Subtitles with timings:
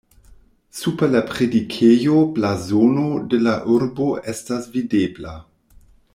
[0.77, 3.05] Super la predikejo blazono
[3.35, 5.37] de la urbo estas videbla.